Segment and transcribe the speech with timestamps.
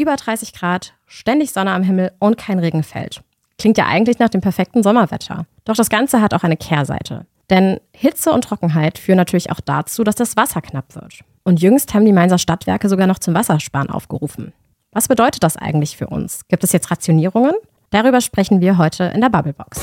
[0.00, 3.22] über 30 Grad, ständig Sonne am Himmel und kein Regen fällt.
[3.58, 5.46] Klingt ja eigentlich nach dem perfekten Sommerwetter.
[5.64, 7.26] Doch das Ganze hat auch eine Kehrseite.
[7.50, 11.20] Denn Hitze und Trockenheit führen natürlich auch dazu, dass das Wasser knapp wird.
[11.44, 14.52] Und jüngst haben die Mainzer Stadtwerke sogar noch zum Wassersparen aufgerufen.
[14.92, 16.46] Was bedeutet das eigentlich für uns?
[16.48, 17.54] Gibt es jetzt Rationierungen?
[17.90, 19.80] Darüber sprechen wir heute in der Bubblebox.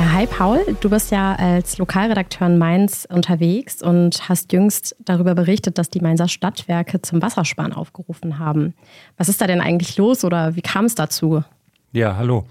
[0.00, 5.34] Ja, hi Paul, du bist ja als Lokalredakteur in Mainz unterwegs und hast jüngst darüber
[5.34, 8.72] berichtet, dass die Mainzer Stadtwerke zum Wassersparen aufgerufen haben.
[9.18, 11.44] Was ist da denn eigentlich los oder wie kam es dazu?
[11.92, 12.46] Ja, hallo.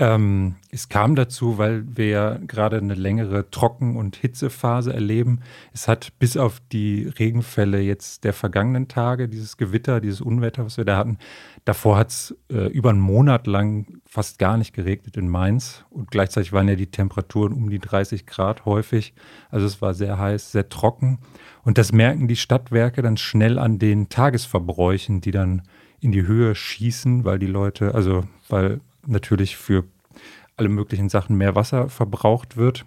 [0.00, 5.40] Ähm, es kam dazu, weil wir ja gerade eine längere Trocken- und Hitzephase erleben.
[5.74, 10.78] Es hat bis auf die Regenfälle jetzt der vergangenen Tage, dieses Gewitter, dieses Unwetter, was
[10.78, 11.18] wir da hatten,
[11.66, 15.84] davor hat es äh, über einen Monat lang fast gar nicht geregnet in Mainz.
[15.90, 19.12] Und gleichzeitig waren ja die Temperaturen um die 30 Grad häufig.
[19.50, 21.18] Also es war sehr heiß, sehr trocken.
[21.62, 25.60] Und das merken die Stadtwerke dann schnell an den Tagesverbräuchen, die dann
[26.00, 29.84] in die Höhe schießen, weil die Leute, also weil natürlich für
[30.56, 32.84] alle möglichen Sachen mehr Wasser verbraucht wird.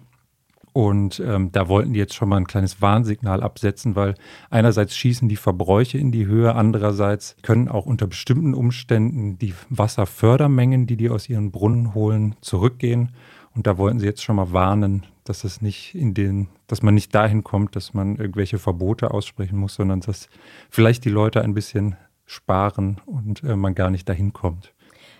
[0.72, 4.16] Und ähm, da wollten die jetzt schon mal ein kleines Warnsignal absetzen, weil
[4.50, 10.88] einerseits schießen die Verbräuche in die Höhe, andererseits können auch unter bestimmten Umständen die Wasserfördermengen,
[10.88, 13.12] die die aus ihren Brunnen holen, zurückgehen.
[13.54, 16.94] Und da wollten sie jetzt schon mal warnen, dass es nicht in den, dass man
[16.94, 20.28] nicht dahin kommt, dass man irgendwelche Verbote aussprechen muss, sondern dass
[20.70, 24.74] vielleicht die Leute ein bisschen sparen und äh, man gar nicht dahin kommt.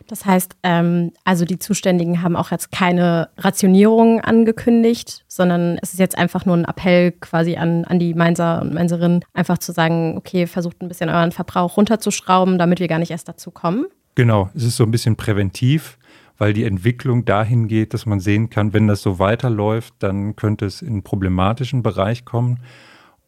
[0.06, 6.00] Das heißt, ähm, also die Zuständigen haben auch jetzt keine Rationierung angekündigt, sondern es ist
[6.00, 10.16] jetzt einfach nur ein Appell quasi an, an die Mainzer und Mainzerinnen, einfach zu sagen,
[10.16, 13.86] okay, versucht ein bisschen euren Verbrauch runterzuschrauben, damit wir gar nicht erst dazu kommen.
[14.14, 15.98] Genau, es ist so ein bisschen präventiv,
[16.38, 20.66] weil die Entwicklung dahin geht, dass man sehen kann, wenn das so weiterläuft, dann könnte
[20.66, 22.60] es in einen problematischen Bereich kommen.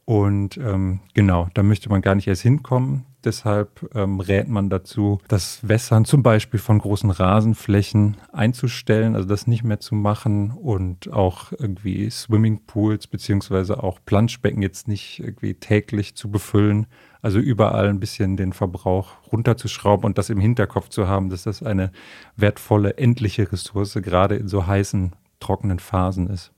[0.04, 3.04] Und ähm, genau, da möchte man gar nicht erst hinkommen.
[3.26, 9.48] Deshalb ähm, rät man dazu, das Wässern zum Beispiel von großen Rasenflächen einzustellen, also das
[9.48, 16.14] nicht mehr zu machen und auch irgendwie Swimmingpools beziehungsweise auch Planschbecken jetzt nicht irgendwie täglich
[16.14, 16.86] zu befüllen.
[17.20, 21.64] Also überall ein bisschen den Verbrauch runterzuschrauben und das im Hinterkopf zu haben, dass das
[21.64, 21.90] eine
[22.36, 26.52] wertvolle, endliche Ressource gerade in so heißen, trockenen Phasen ist.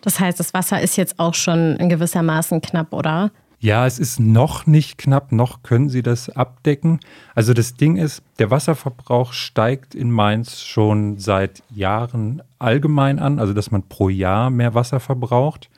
[0.00, 3.32] Das heißt, das Wasser ist jetzt auch schon in gewissermaßen knapp, oder?
[3.58, 7.00] Ja, es ist noch nicht knapp, noch können sie das abdecken.
[7.34, 13.54] Also das Ding ist, der Wasserverbrauch steigt in Mainz schon seit Jahren allgemein an, also
[13.54, 15.70] dass man pro Jahr mehr Wasser verbraucht.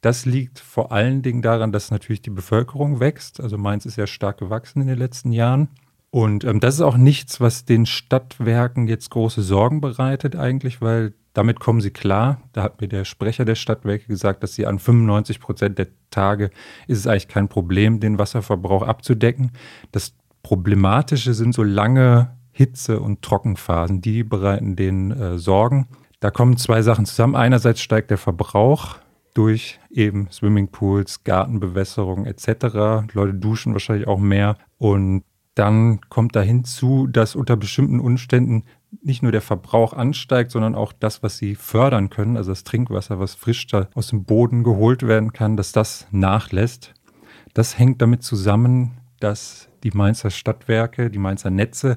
[0.00, 3.40] Das liegt vor allen Dingen daran, dass natürlich die Bevölkerung wächst.
[3.40, 5.68] Also Mainz ist ja stark gewachsen in den letzten Jahren.
[6.10, 11.12] Und ähm, das ist auch nichts, was den Stadtwerken jetzt große Sorgen bereitet eigentlich, weil
[11.36, 12.40] damit kommen sie klar.
[12.54, 16.50] Da hat mir der Sprecher der Stadtwerke gesagt, dass sie an 95 Prozent der Tage
[16.86, 19.50] ist es eigentlich kein Problem, den Wasserverbrauch abzudecken.
[19.92, 25.88] Das Problematische sind so lange Hitze- und Trockenphasen, die bereiten den äh, Sorgen.
[26.20, 27.36] Da kommen zwei Sachen zusammen.
[27.36, 28.96] Einerseits steigt der Verbrauch
[29.34, 33.12] durch eben Swimmingpools, Gartenbewässerung etc.
[33.12, 35.22] Leute duschen wahrscheinlich auch mehr und
[35.54, 38.64] dann kommt da hinzu, dass unter bestimmten Umständen
[39.02, 43.18] nicht nur der Verbrauch ansteigt, sondern auch das, was sie fördern können, also das Trinkwasser,
[43.18, 46.94] was frisch aus dem Boden geholt werden kann, dass das nachlässt.
[47.54, 51.96] Das hängt damit zusammen, dass die Mainzer Stadtwerke, die Mainzer Netze,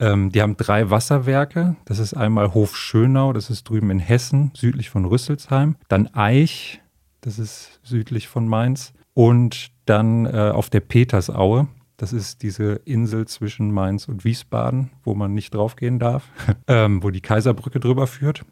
[0.00, 1.76] ähm, die haben drei Wasserwerke.
[1.84, 5.76] Das ist einmal Hof Schönau, das ist drüben in Hessen, südlich von Rüsselsheim.
[5.88, 6.80] Dann Eich,
[7.20, 8.94] das ist südlich von Mainz.
[9.12, 11.68] Und dann äh, auf der Petersaue,
[12.00, 16.24] das ist diese Insel zwischen Mainz und Wiesbaden, wo man nicht draufgehen darf,
[16.66, 18.42] ähm, wo die Kaiserbrücke drüber führt.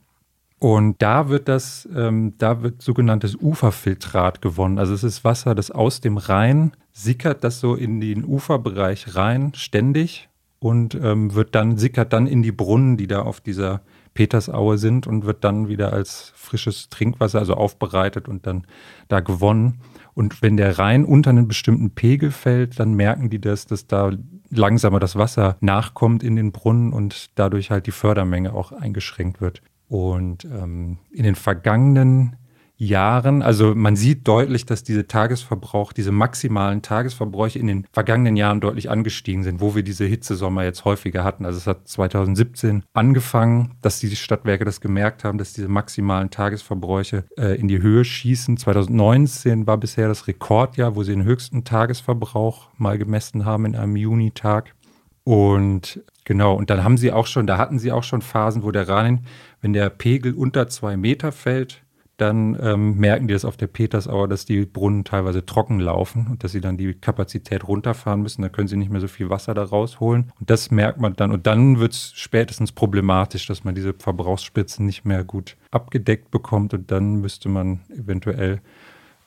[0.59, 4.79] Und da wird das, ähm, da wird sogenanntes Uferfiltrat gewonnen.
[4.79, 9.53] Also es ist Wasser, das aus dem Rhein sickert das so in den Uferbereich rein,
[9.55, 10.29] ständig
[10.59, 13.81] und ähm, wird dann, sickert dann in die Brunnen, die da auf dieser
[14.13, 18.67] Petersaue sind und wird dann wieder als frisches Trinkwasser, also aufbereitet und dann
[19.07, 19.81] da gewonnen.
[20.19, 24.11] Und wenn der Rhein unter einen bestimmten Pegel fällt, dann merken die das, dass da
[24.51, 29.63] langsamer das Wasser nachkommt in den Brunnen und dadurch halt die Fördermenge auch eingeschränkt wird.
[29.87, 32.35] Und ähm, in den vergangenen
[32.81, 38.61] Jahren, also man sieht deutlich, dass diese Tagesverbrauch, diese maximalen Tagesverbräuche in den vergangenen Jahren
[38.61, 41.45] deutlich angestiegen sind, wo wir diese Hitzesommer jetzt häufiger hatten.
[41.45, 47.25] Also es hat 2017 angefangen, dass die Stadtwerke das gemerkt haben, dass diese maximalen Tagesverbräuche
[47.37, 48.57] äh, in die Höhe schießen.
[48.57, 53.97] 2019 war bisher das Rekordjahr, wo sie den höchsten Tagesverbrauch mal gemessen haben in einem
[53.97, 54.77] Junitag.
[55.25, 58.71] Und genau, und dann haben sie auch schon, da hatten sie auch schon Phasen, wo
[58.71, 59.27] der Rhein,
[59.61, 61.83] wenn der Pegel unter zwei Meter fällt,
[62.19, 66.43] dann ähm, merken die das auf der Petersauer, dass die Brunnen teilweise trocken laufen und
[66.43, 68.43] dass sie dann die Kapazität runterfahren müssen.
[68.43, 70.33] Da können sie nicht mehr so viel Wasser da rausholen.
[70.41, 71.31] Und das merkt man dann.
[71.31, 76.75] Und dann wird es spätestens problematisch, dass man diese Verbrauchsspitzen nicht mehr gut abgedeckt bekommt.
[76.75, 78.61] Und dann müsste man eventuell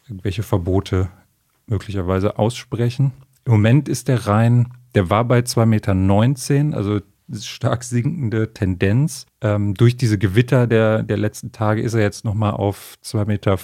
[0.10, 1.08] irgendwelche Verbote
[1.68, 3.14] möglicherweise aussprechen.
[3.46, 7.00] Im Moment ist der Rhein, der war bei 2,19 Meter, also
[7.40, 9.26] stark sinkende Tendenz.
[9.42, 13.58] Ähm, durch diese Gewitter der, der letzten Tage ist er jetzt nochmal auf 2,40 Meter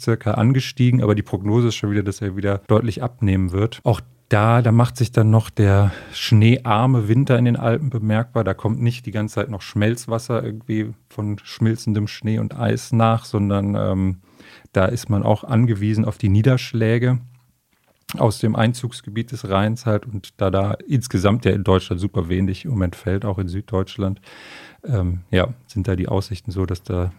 [0.00, 3.80] circa angestiegen, aber die Prognose ist schon wieder, dass er wieder deutlich abnehmen wird.
[3.84, 8.42] Auch da, da macht sich dann noch der schneearme Winter in den Alpen bemerkbar.
[8.42, 13.24] Da kommt nicht die ganze Zeit noch Schmelzwasser irgendwie von schmilzendem Schnee und Eis nach,
[13.24, 14.16] sondern ähm,
[14.72, 17.20] da ist man auch angewiesen auf die Niederschläge
[18.20, 22.64] aus dem Einzugsgebiet des Rheins halt und da da insgesamt ja in Deutschland super wenig
[22.64, 24.20] im Moment fällt, auch in Süddeutschland,
[24.84, 27.12] ähm, ja, sind da die Aussichten so, dass da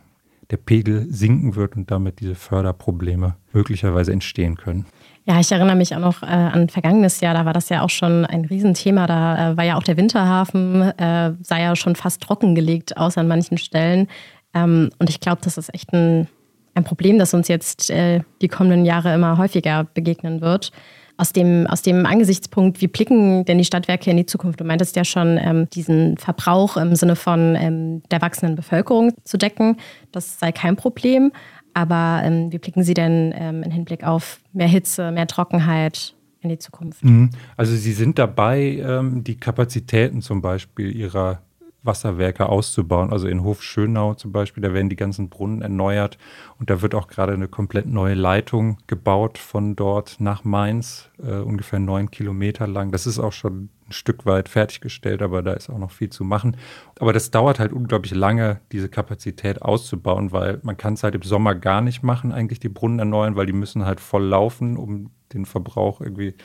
[0.49, 4.85] der Pegel sinken wird und damit diese Förderprobleme möglicherweise entstehen können.
[5.25, 7.89] Ja, ich erinnere mich auch noch äh, an vergangenes Jahr, da war das ja auch
[7.89, 9.07] schon ein Riesenthema.
[9.07, 13.27] Da äh, war ja auch der Winterhafen, äh, sei ja schon fast trockengelegt, außer an
[13.27, 14.07] manchen Stellen.
[14.53, 16.29] Ähm, und ich glaube, das ist echt ein
[16.77, 20.71] ein Problem, das uns jetzt äh, die kommenden Jahre immer häufiger begegnen wird.
[21.19, 24.59] Aus dem, aus dem Angesichtspunkt, wie blicken denn die Stadtwerke in die Zukunft?
[24.59, 29.38] Du meintest ja schon, ähm, diesen Verbrauch im Sinne von ähm, der wachsenden Bevölkerung zu
[29.38, 29.77] decken.
[30.12, 31.31] Das sei kein Problem.
[31.74, 36.50] Aber ähm, wie blicken Sie denn ähm, im Hinblick auf mehr Hitze, mehr Trockenheit in
[36.50, 37.03] die Zukunft?
[37.03, 37.31] Mhm.
[37.56, 41.41] Also Sie sind dabei, ähm, die Kapazitäten zum Beispiel Ihrer
[41.87, 43.11] Wasserwerke auszubauen.
[43.11, 46.17] Also in Hof Schönau zum Beispiel, da werden die ganzen Brunnen erneuert
[46.59, 51.37] und da wird auch gerade eine komplett neue Leitung gebaut von dort nach Mainz, äh,
[51.37, 52.91] ungefähr neun Kilometer lang.
[52.91, 56.23] Das ist auch schon ein Stück weit fertiggestellt, aber da ist auch noch viel zu
[56.23, 56.57] machen.
[56.99, 61.21] Aber das dauert halt unglaublich lange, diese Kapazität auszubauen, weil man kann es halt im
[61.23, 65.09] Sommer gar nicht machen, eigentlich die Brunnen erneuern, weil die müssen halt voll laufen, um
[65.33, 66.35] den Verbrauch irgendwie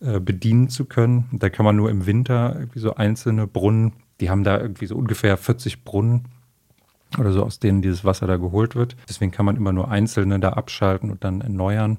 [0.00, 1.28] äh, bedienen zu können.
[1.32, 4.96] Da kann man nur im Winter irgendwie so einzelne Brunnen die haben da irgendwie so
[4.96, 6.28] ungefähr 40 Brunnen
[7.18, 8.96] oder so, aus denen dieses Wasser da geholt wird.
[9.08, 11.98] Deswegen kann man immer nur einzelne da abschalten und dann erneuern.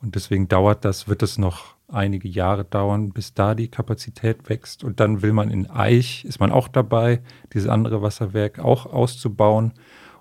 [0.00, 4.84] Und deswegen dauert das, wird es noch einige Jahre dauern, bis da die Kapazität wächst.
[4.84, 7.20] Und dann will man in Eich, ist man auch dabei,
[7.52, 9.72] dieses andere Wasserwerk auch auszubauen,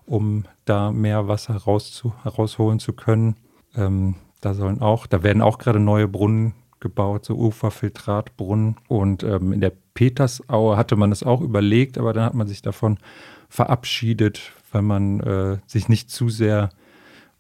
[0.06, 3.36] um da mehr Wasser rauszu, rausholen zu können.
[3.76, 8.78] Ähm, da sollen auch, da werden auch gerade neue Brunnen gebaut, so Uferfiltratbrunnen.
[8.88, 12.62] Und ähm, in der Petersaue hatte man es auch überlegt, aber dann hat man sich
[12.62, 13.00] davon
[13.50, 16.70] verabschiedet, weil man äh, sich nicht zu sehr,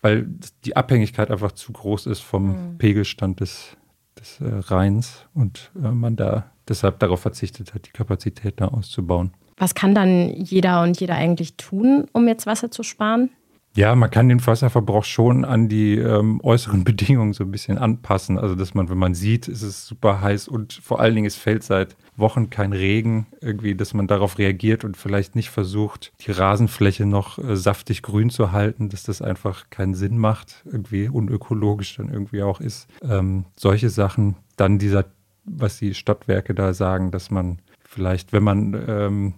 [0.01, 0.27] weil
[0.65, 2.77] die Abhängigkeit einfach zu groß ist vom mhm.
[2.79, 3.77] Pegelstand des,
[4.19, 9.35] des äh, Rheins und äh, man da deshalb darauf verzichtet hat, die Kapazität da auszubauen.
[9.57, 13.29] Was kann dann jeder und jeder eigentlich tun, um jetzt Wasser zu sparen?
[13.77, 18.39] Ja, man kann den Wasserverbrauch schon an die ähm, äußeren Bedingungen so ein bisschen anpassen.
[18.39, 21.35] Also, dass man, wenn man sieht, ist es super heiß und vor allen Dingen, es
[21.35, 26.31] fällt seit Wochen kein Regen, irgendwie, dass man darauf reagiert und vielleicht nicht versucht, die
[26.31, 31.97] Rasenfläche noch äh, saftig grün zu halten, dass das einfach keinen Sinn macht, irgendwie unökologisch
[31.97, 32.87] dann irgendwie auch ist.
[33.03, 34.37] Ähm, solche Sachen.
[34.55, 35.05] Dann dieser,
[35.45, 39.33] was die Stadtwerke da sagen, dass man vielleicht, wenn man ähm,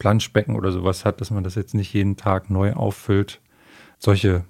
[0.00, 3.40] Planschbecken oder sowas hat, dass man das jetzt nicht jeden Tag neu auffüllt,
[4.04, 4.44] solche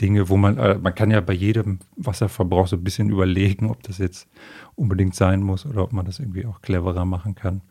[0.00, 3.82] Dinge, wo man, äh, man kann ja bei jedem Wasserverbrauch so ein bisschen überlegen, ob
[3.82, 4.28] das jetzt
[4.76, 7.62] unbedingt sein muss oder ob man das irgendwie auch cleverer machen kann.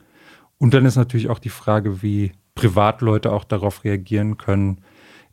[0.58, 4.82] Und dann ist natürlich auch die Frage, wie Privatleute auch darauf reagieren können,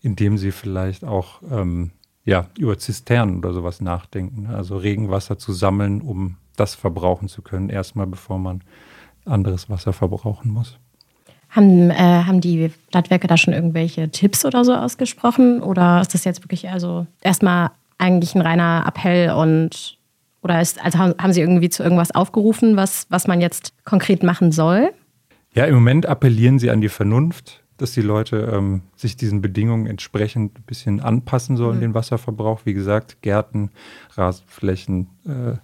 [0.01, 1.93] indem sie vielleicht auch ähm,
[2.25, 4.47] ja, über Zisternen oder sowas nachdenken.
[4.47, 8.63] Also Regenwasser zu sammeln, um das verbrauchen zu können, erstmal bevor man
[9.25, 10.79] anderes Wasser verbrauchen muss.
[11.55, 15.63] Haben, äh, haben die Stadtwerke da schon irgendwelche Tipps oder so ausgesprochen?
[15.63, 19.99] Oder ist das jetzt wirklich also erstmal eigentlich ein reiner Appell und
[20.43, 24.53] oder ist, also haben Sie irgendwie zu irgendwas aufgerufen, was, was man jetzt konkret machen
[24.53, 24.93] soll?
[25.55, 29.87] Ja, im Moment appellieren sie an die Vernunft, dass die Leute ähm, sich diesen Bedingungen
[29.87, 31.83] entsprechend ein bisschen anpassen sollen, mhm.
[31.83, 32.63] den Wasserverbrauch.
[32.65, 33.71] Wie gesagt, Gärten,
[34.17, 35.57] Rasenflächen, äh,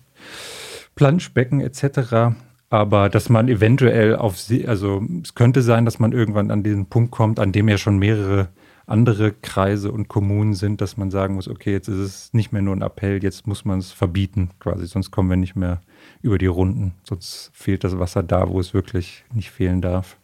[0.94, 2.32] Planschbecken etc
[2.70, 6.86] aber dass man eventuell auf sie, also es könnte sein, dass man irgendwann an diesen
[6.86, 8.48] Punkt kommt, an dem ja schon mehrere
[8.86, 12.62] andere Kreise und Kommunen sind, dass man sagen muss, okay, jetzt ist es nicht mehr
[12.62, 15.80] nur ein Appell, jetzt muss man es verbieten quasi, sonst kommen wir nicht mehr
[16.22, 20.16] über die Runden, sonst fehlt das Wasser da, wo es wirklich nicht fehlen darf.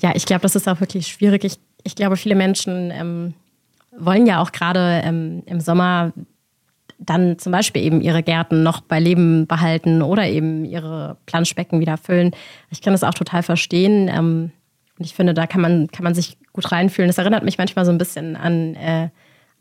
[0.00, 1.44] Ja, ich glaube, das ist auch wirklich schwierig.
[1.44, 3.34] Ich, ich glaube, viele Menschen ähm,
[3.98, 6.12] wollen ja auch gerade ähm, im Sommer
[7.00, 11.96] dann zum Beispiel eben ihre Gärten noch bei Leben behalten oder eben ihre Planschbecken wieder
[11.96, 12.32] füllen.
[12.70, 14.08] Ich kann das auch total verstehen.
[14.08, 14.52] Ähm,
[14.98, 17.08] und ich finde, da kann man, kann man sich gut reinfühlen.
[17.08, 19.08] Das erinnert mich manchmal so ein bisschen an, äh,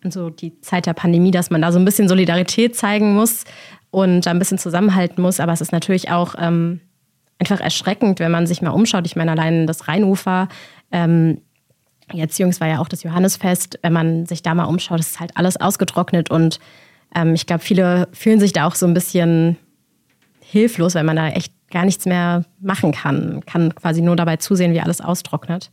[0.10, 3.46] so die Zeit der Pandemie, dass man da so ein bisschen Solidarität zeigen muss
[3.90, 5.40] und da ein bisschen zusammenhalten muss.
[5.40, 6.82] Aber es ist natürlich auch ähm,
[7.40, 9.06] einfach erschreckend, wenn man sich mal umschaut.
[9.06, 10.50] Ich meine, allein das Rheinufer,
[10.92, 11.40] ähm,
[12.12, 15.38] jetzt jüngst war ja auch das Johannesfest, wenn man sich da mal umschaut, ist halt
[15.38, 16.60] alles ausgetrocknet und
[17.16, 19.58] ähm, ich glaube, viele fühlen sich da auch so ein bisschen
[20.40, 23.44] hilflos, weil man da echt gar nichts mehr machen kann.
[23.46, 25.72] Kann quasi nur dabei zusehen, wie alles austrocknet.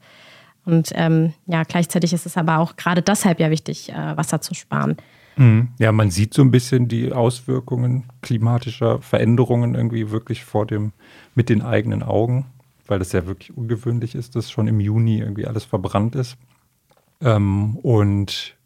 [0.65, 4.53] Und ähm, ja, gleichzeitig ist es aber auch gerade deshalb ja wichtig, äh, Wasser zu
[4.53, 4.97] sparen.
[5.37, 5.69] Mhm.
[5.79, 10.93] Ja, man sieht so ein bisschen die Auswirkungen klimatischer Veränderungen irgendwie wirklich vor dem,
[11.35, 12.47] mit den eigenen Augen,
[12.87, 16.37] weil das ja wirklich ungewöhnlich ist, dass schon im Juni irgendwie alles verbrannt ist.
[17.21, 18.57] Ähm, und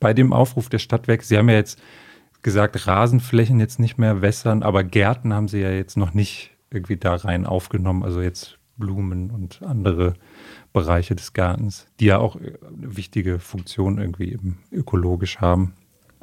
[0.00, 1.80] bei dem Aufruf der Stadtwerke, Sie haben ja jetzt
[2.44, 6.96] gesagt, Rasenflächen jetzt nicht mehr wässern, aber Gärten haben Sie ja jetzt noch nicht irgendwie
[6.96, 10.14] da rein aufgenommen, also jetzt Blumen und andere
[10.72, 14.38] Bereiche des Gartens, die ja auch eine wichtige Funktion irgendwie
[14.72, 15.74] ökologisch haben.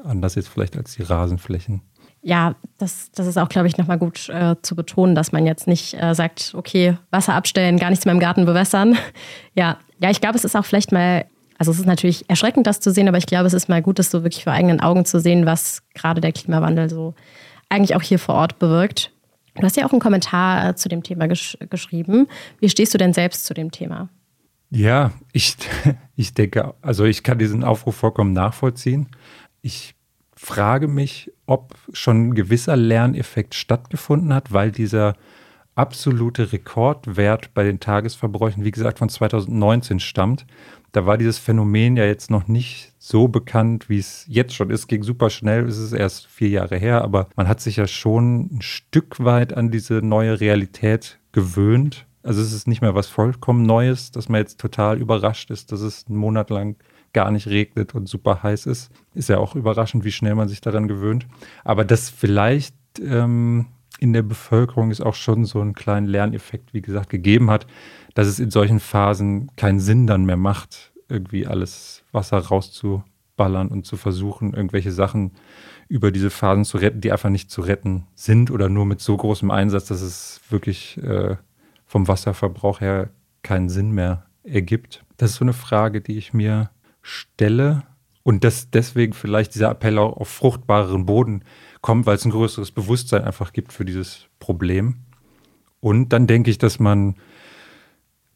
[0.03, 1.81] Anders jetzt vielleicht als die Rasenflächen.
[2.23, 5.67] Ja, das, das ist auch, glaube ich, nochmal gut äh, zu betonen, dass man jetzt
[5.67, 8.95] nicht äh, sagt, okay, Wasser abstellen, gar nichts mehr im Garten bewässern.
[9.55, 11.25] ja, ja, ich glaube, es ist auch vielleicht mal,
[11.61, 13.99] also es ist natürlich erschreckend, das zu sehen, aber ich glaube, es ist mal gut,
[13.99, 17.13] das so wirklich vor eigenen Augen zu sehen, was gerade der Klimawandel so
[17.69, 19.11] eigentlich auch hier vor Ort bewirkt.
[19.53, 22.27] Du hast ja auch einen Kommentar äh, zu dem Thema gesch geschrieben.
[22.59, 24.09] Wie stehst du denn selbst zu dem Thema?
[24.71, 25.55] Ja, ich,
[26.15, 29.09] ich denke, also ich kann diesen Aufruf vollkommen nachvollziehen.
[29.61, 29.93] Ich
[30.35, 35.13] frage mich, ob schon ein gewisser Lerneffekt stattgefunden hat, weil dieser
[35.75, 40.45] absolute Rekordwert bei den Tagesverbräuchen, wie gesagt, von 2019 stammt.
[40.91, 44.87] Da war dieses Phänomen ja jetzt noch nicht so bekannt, wie es jetzt schon ist.
[44.87, 48.49] Ging super schnell, es ist erst vier Jahre her, aber man hat sich ja schon
[48.51, 52.05] ein Stück weit an diese neue Realität gewöhnt.
[52.23, 55.81] Also es ist nicht mehr was vollkommen Neues, dass man jetzt total überrascht ist, dass
[55.81, 56.75] es einen Monat lang
[57.13, 58.91] gar nicht regnet und super heiß ist.
[59.13, 61.25] Ist ja auch überraschend, wie schnell man sich daran gewöhnt.
[61.63, 63.67] Aber das vielleicht ähm,
[64.01, 67.67] in der Bevölkerung ist auch schon so einen kleinen Lerneffekt, wie gesagt, gegeben hat,
[68.15, 73.85] dass es in solchen Phasen keinen Sinn dann mehr macht, irgendwie alles Wasser rauszuballern und
[73.85, 75.33] zu versuchen, irgendwelche Sachen
[75.87, 79.15] über diese Phasen zu retten, die einfach nicht zu retten sind oder nur mit so
[79.15, 81.35] großem Einsatz, dass es wirklich äh,
[81.85, 83.11] vom Wasserverbrauch her
[83.43, 85.05] keinen Sinn mehr ergibt.
[85.17, 86.71] Das ist so eine Frage, die ich mir
[87.03, 87.83] stelle
[88.23, 91.43] und dass deswegen vielleicht dieser Appell auch auf fruchtbareren Boden
[91.81, 94.97] kommt, weil es ein größeres Bewusstsein einfach gibt für dieses Problem.
[95.79, 97.15] Und dann denke ich, dass man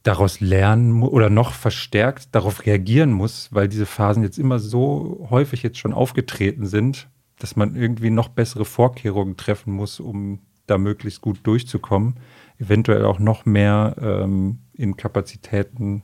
[0.06, 5.63] daraus lernen oder noch verstärkt darauf reagieren muss, weil diese Phasen jetzt immer so häufig
[5.63, 7.08] jetzt schon aufgetreten sind,
[7.39, 12.15] dass man irgendwie noch bessere Vorkehrungen treffen muss, um da möglichst gut durchzukommen.
[12.60, 16.04] Eventuell auch noch mehr ähm, in Kapazitäten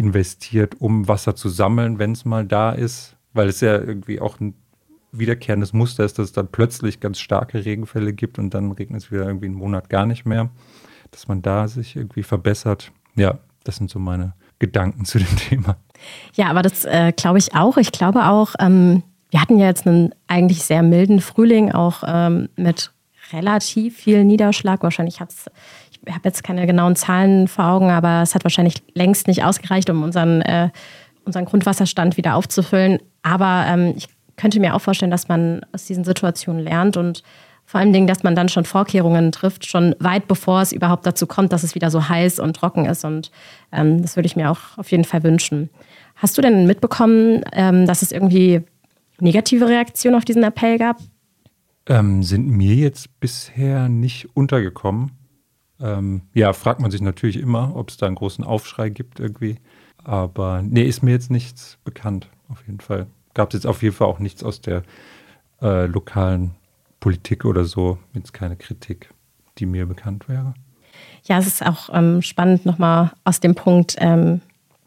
[0.00, 4.40] investiert, um Wasser zu sammeln, wenn es mal da ist, weil es ja irgendwie auch
[4.40, 4.54] ein
[5.12, 9.12] wiederkehrendes Muster ist, dass es dann plötzlich ganz starke Regenfälle gibt und dann regnet es
[9.12, 10.50] wieder irgendwie einen Monat gar nicht mehr,
[11.10, 12.92] dass man da sich irgendwie verbessert.
[13.14, 15.76] Ja, das sind so meine Gedanken zu dem Thema.
[16.34, 17.76] Ja, aber das äh, glaube ich auch.
[17.76, 22.48] Ich glaube auch, ähm, wir hatten ja jetzt einen eigentlich sehr milden Frühling, auch ähm,
[22.56, 22.92] mit
[23.32, 24.82] relativ viel Niederschlag.
[24.82, 25.50] Wahrscheinlich hat es
[26.14, 30.02] habe jetzt keine genauen Zahlen vor Augen, aber es hat wahrscheinlich längst nicht ausgereicht, um
[30.02, 30.70] unseren, äh,
[31.24, 32.98] unseren Grundwasserstand wieder aufzufüllen.
[33.22, 37.22] Aber ähm, ich könnte mir auch vorstellen, dass man aus diesen Situationen lernt und
[37.70, 41.28] vor allen Dingen, dass man dann schon Vorkehrungen trifft, schon weit bevor es überhaupt dazu
[41.28, 43.04] kommt, dass es wieder so heiß und trocken ist.
[43.04, 43.30] Und
[43.70, 45.70] ähm, das würde ich mir auch auf jeden Fall wünschen.
[46.16, 48.62] Hast du denn mitbekommen, ähm, dass es irgendwie
[49.20, 50.96] negative Reaktionen auf diesen Appell gab?
[51.86, 55.12] Ähm, sind mir jetzt bisher nicht untergekommen.
[55.80, 59.56] Ähm, ja, fragt man sich natürlich immer, ob es da einen großen Aufschrei gibt irgendwie.
[60.02, 63.06] Aber nee, ist mir jetzt nichts bekannt, auf jeden Fall.
[63.34, 64.82] Gab es jetzt auf jeden Fall auch nichts aus der
[65.62, 66.52] äh, lokalen
[67.00, 69.10] Politik oder so, jetzt keine Kritik,
[69.58, 70.54] die mir bekannt wäre.
[71.24, 74.40] Ja, es ist auch ähm, spannend nochmal aus dem Punkt ähm,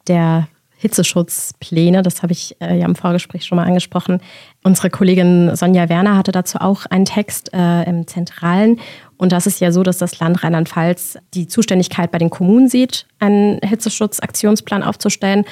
[0.08, 4.20] der Hitzeschutzpläne, das habe ich äh, ja im Vorgespräch schon mal angesprochen.
[4.64, 8.80] Unsere Kollegin Sonja Werner hatte dazu auch einen Text äh, im Zentralen.
[9.18, 13.06] Und das ist ja so, dass das Land Rheinland-Pfalz die Zuständigkeit bei den Kommunen sieht,
[13.20, 15.46] einen Hitzeschutzaktionsplan aufzustellen.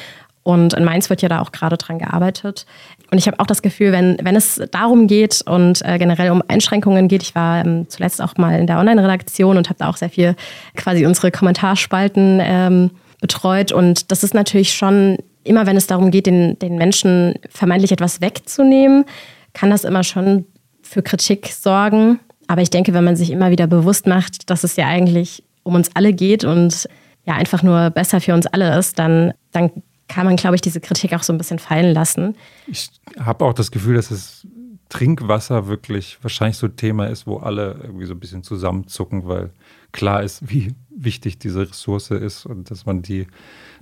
[0.43, 2.65] Und in Mainz wird ja da auch gerade dran gearbeitet.
[3.11, 6.41] Und ich habe auch das Gefühl, wenn, wenn es darum geht und äh, generell um
[6.47, 9.97] Einschränkungen geht, ich war ähm, zuletzt auch mal in der Online-Redaktion und habe da auch
[9.97, 10.35] sehr viel
[10.75, 13.71] quasi unsere Kommentarspalten ähm, betreut.
[13.71, 18.19] Und das ist natürlich schon, immer wenn es darum geht, den, den Menschen vermeintlich etwas
[18.19, 19.05] wegzunehmen,
[19.53, 20.45] kann das immer schon
[20.81, 22.19] für Kritik sorgen.
[22.47, 25.75] Aber ich denke, wenn man sich immer wieder bewusst macht, dass es ja eigentlich um
[25.75, 26.89] uns alle geht und
[27.25, 29.71] ja einfach nur besser für uns alle ist, dann, dann
[30.07, 32.35] kann man, glaube ich, diese Kritik auch so ein bisschen fallen lassen.
[32.67, 34.45] Ich habe auch das Gefühl, dass es
[34.91, 39.51] Trinkwasser wirklich wahrscheinlich so ein Thema ist, wo alle irgendwie so ein bisschen zusammenzucken, weil
[39.93, 43.27] klar ist, wie wichtig diese Ressource ist und dass man die,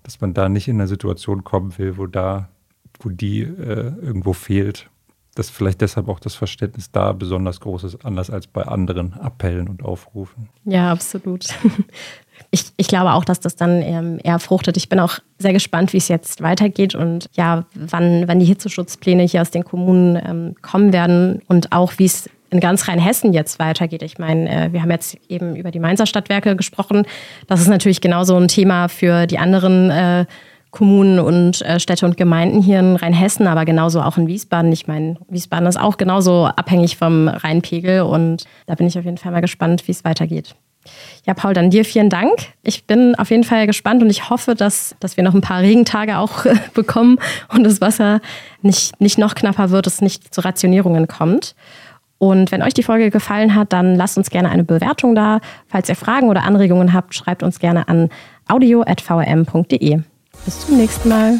[0.03, 2.49] dass man da nicht in eine Situation kommen will, wo da,
[2.99, 4.89] wo die äh, irgendwo fehlt
[5.35, 9.69] dass vielleicht deshalb auch das Verständnis da besonders groß ist, anders als bei anderen Appellen
[9.69, 10.49] und Aufrufen.
[10.65, 11.45] Ja, absolut.
[12.51, 14.77] Ich, ich glaube auch, dass das dann ähm, eher fruchtet.
[14.77, 19.23] Ich bin auch sehr gespannt, wie es jetzt weitergeht und ja, wann, wann die Hitzeschutzpläne
[19.23, 23.59] hier aus den Kommunen ähm, kommen werden und auch wie es in ganz Rheinhessen jetzt
[23.59, 24.01] weitergeht.
[24.01, 27.05] Ich meine, äh, wir haben jetzt eben über die Mainzer Stadtwerke gesprochen.
[27.47, 30.25] Das ist natürlich genauso ein Thema für die anderen äh,
[30.71, 34.71] Kommunen und äh, Städte und Gemeinden hier in Rheinhessen, aber genauso auch in Wiesbaden.
[34.71, 39.17] Ich meine, Wiesbaden ist auch genauso abhängig vom Rheinpegel und da bin ich auf jeden
[39.17, 40.55] Fall mal gespannt, wie es weitergeht.
[41.25, 42.31] Ja, Paul, dann dir vielen Dank.
[42.63, 45.61] Ich bin auf jeden Fall gespannt und ich hoffe, dass, dass wir noch ein paar
[45.61, 47.19] Regentage auch bekommen
[47.53, 48.21] und das Wasser
[48.61, 51.55] nicht, nicht noch knapper wird, es nicht zu Rationierungen kommt.
[52.17, 55.39] Und wenn euch die Folge gefallen hat, dann lasst uns gerne eine Bewertung da.
[55.67, 58.09] Falls ihr Fragen oder Anregungen habt, schreibt uns gerne an
[58.47, 59.99] audio.vrm.de.
[60.45, 61.39] Bis zum nächsten Mal.